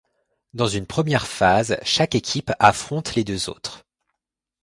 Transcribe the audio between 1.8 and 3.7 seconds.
chaque équipe affronte les deux